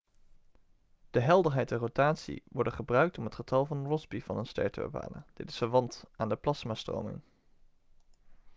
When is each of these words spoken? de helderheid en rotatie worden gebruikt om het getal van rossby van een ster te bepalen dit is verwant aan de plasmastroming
de 1.11 1.19
helderheid 1.19 1.71
en 1.71 1.77
rotatie 1.77 2.43
worden 2.51 2.73
gebruikt 2.73 3.17
om 3.17 3.25
het 3.25 3.35
getal 3.35 3.65
van 3.65 3.87
rossby 3.87 4.21
van 4.21 4.37
een 4.37 4.45
ster 4.45 4.71
te 4.71 4.81
bepalen 4.81 5.25
dit 5.33 5.49
is 5.49 5.57
verwant 5.57 6.03
aan 6.15 6.29
de 6.29 6.35
plasmastroming 6.35 7.21